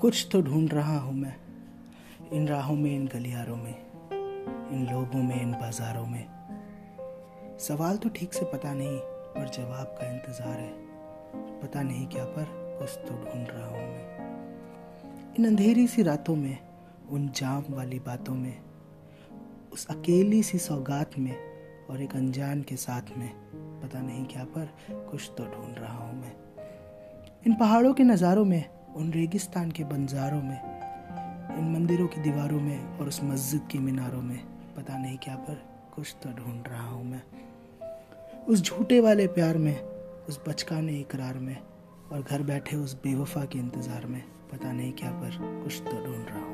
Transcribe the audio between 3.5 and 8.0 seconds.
में, इन लोगों में, इन बाजारों में। सवाल